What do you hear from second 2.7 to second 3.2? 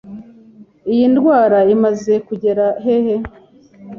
hehe